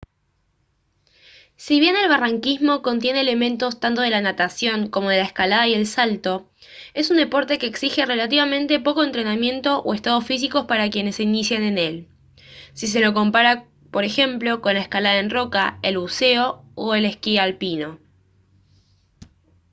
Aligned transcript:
si 1.57 1.79
bien 1.79 1.95
el 1.95 2.09
barranquismo 2.09 2.81
contiene 2.81 3.19
elementos 3.21 3.79
tanto 3.79 4.01
de 4.01 4.09
la 4.09 4.19
natación 4.19 4.89
como 4.89 5.11
de 5.11 5.19
la 5.19 5.25
escalada 5.25 5.67
y 5.67 5.75
el 5.75 5.85
salto 5.85 6.49
es 6.95 7.11
un 7.11 7.17
deporte 7.17 7.59
que 7.59 7.67
exige 7.67 8.07
relativamente 8.07 8.79
poco 8.79 9.03
entrenamiento 9.03 9.77
o 9.83 9.93
estado 9.93 10.19
físico 10.21 10.65
para 10.65 10.89
quienes 10.89 11.17
se 11.17 11.21
inician 11.23 11.61
en 11.61 11.77
él 11.77 12.07
si 12.73 12.87
se 12.87 12.99
lo 12.99 13.13
compara 13.13 13.65
por 13.91 14.03
ejemplo 14.03 14.59
con 14.59 14.73
la 14.73 14.79
escalada 14.81 15.19
en 15.19 15.29
roca 15.29 15.77
el 15.83 15.99
buceo 15.99 16.63
o 16.73 16.95
el 16.95 17.05
esquí 17.05 17.37
alpino 17.37 17.99